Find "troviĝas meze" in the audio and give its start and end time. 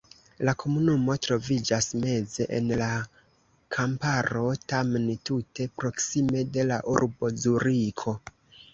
1.25-2.47